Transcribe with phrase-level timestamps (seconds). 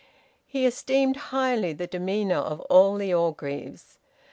[0.47, 3.99] He esteemed highly the demeanour of all the Orgreaves.